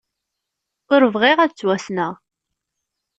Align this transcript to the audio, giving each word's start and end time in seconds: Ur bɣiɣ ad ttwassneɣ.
Ur 0.93 1.03
bɣiɣ 1.15 1.37
ad 1.41 1.51
ttwassneɣ. 1.53 2.13